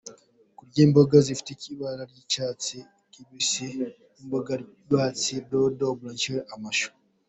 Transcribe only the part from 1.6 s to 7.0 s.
ibara ry’icyatsi kibisi nk’imboga rwatsi, dodo, broccoli, amashu,.